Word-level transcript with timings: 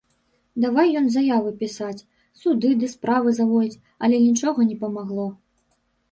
Давай 0.63 0.87
ён 0.99 1.09
заявы 1.15 1.49
пісаць, 1.63 2.05
суды 2.41 2.71
ды 2.83 2.89
справы 2.93 3.29
заводзіць, 3.39 3.79
але 4.07 4.15
нічога 4.23 4.59
не 4.71 4.77
памагло. 4.85 5.27